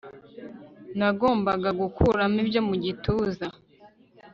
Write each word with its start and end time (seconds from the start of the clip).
nagombaga 0.97 1.69
gukuramo 1.81 2.37
ibyo 2.43 2.61
mu 2.67 2.75
gituza 2.83 3.45